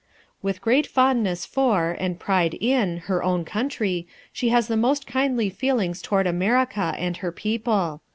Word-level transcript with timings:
With 0.41 0.61
great 0.61 0.87
fondness 0.87 1.45
for, 1.45 1.95
and 1.99 2.19
pride 2.19 2.55
in, 2.55 3.01
her 3.05 3.21
own 3.21 3.45
country, 3.45 4.07
she 4.33 4.49
has 4.49 4.67
the 4.67 4.75
most 4.75 5.05
kindly 5.05 5.51
feelings 5.51 6.01
toward 6.01 6.25
America 6.25 6.95
and 6.97 7.17
her 7.17 7.31
people. 7.31 8.01